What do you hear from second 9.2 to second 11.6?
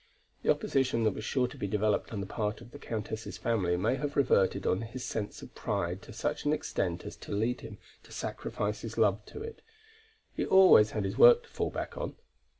to it. He always had his work to